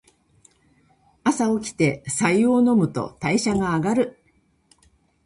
[1.23, 4.17] 朝おきて白湯を飲むと代謝が上がる。